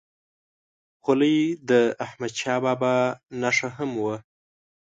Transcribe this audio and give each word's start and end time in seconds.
خولۍ 1.03 1.37
د 1.69 1.71
احمدشاه 2.05 2.59
بابا 2.65 2.95
نښه 3.41 3.69
هم 3.77 3.91
وه. 4.03 4.17